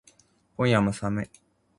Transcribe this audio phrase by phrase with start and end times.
[0.57, 1.29] 今夜も寒い